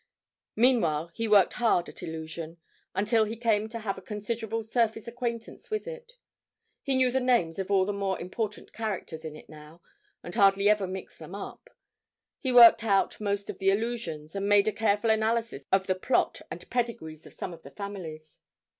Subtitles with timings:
[0.55, 2.57] Meanwhile he worked hard at 'Illusion,'
[2.95, 6.17] until he came to have a considerable surface acquaintance with it;
[6.81, 9.79] he knew the names of all the more important characters in it now,
[10.23, 11.69] and hardly ever mixed them up;
[12.39, 16.41] he worked out most of the allusions, and made a careful analysis of the plot
[16.49, 18.41] and pedigrees of some of the families.